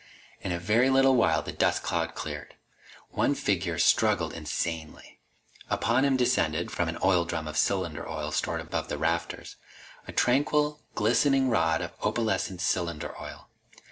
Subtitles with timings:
[0.41, 2.55] In a very little while the dust cloud cleared.
[3.11, 5.19] One figure struggled insanely.
[5.69, 9.57] Upon him descended from an oil drum of cylinder oil stored above the rafters
[10.07, 13.47] a tranquil, glistening rod of opalescent cylinder oil.